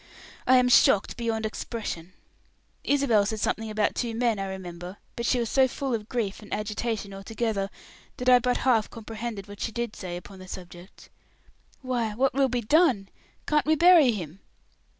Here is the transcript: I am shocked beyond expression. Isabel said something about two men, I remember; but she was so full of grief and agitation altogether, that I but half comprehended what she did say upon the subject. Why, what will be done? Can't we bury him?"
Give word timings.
I 0.47 0.57
am 0.57 0.67
shocked 0.67 1.15
beyond 1.15 1.45
expression. 1.45 2.13
Isabel 2.83 3.23
said 3.27 3.39
something 3.39 3.69
about 3.69 3.93
two 3.93 4.15
men, 4.15 4.39
I 4.39 4.45
remember; 4.47 4.97
but 5.15 5.27
she 5.27 5.37
was 5.37 5.47
so 5.51 5.67
full 5.67 5.93
of 5.93 6.09
grief 6.09 6.39
and 6.41 6.51
agitation 6.51 7.13
altogether, 7.13 7.69
that 8.17 8.27
I 8.27 8.39
but 8.39 8.57
half 8.65 8.89
comprehended 8.89 9.47
what 9.47 9.59
she 9.61 9.71
did 9.71 9.95
say 9.95 10.17
upon 10.17 10.39
the 10.39 10.47
subject. 10.47 11.11
Why, 11.83 12.15
what 12.15 12.33
will 12.33 12.49
be 12.49 12.61
done? 12.61 13.09
Can't 13.45 13.67
we 13.67 13.75
bury 13.75 14.11
him?" 14.11 14.39